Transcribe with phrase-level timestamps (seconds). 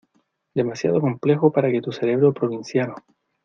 [0.55, 2.95] demasiado complejo para que tu cerebro provinciano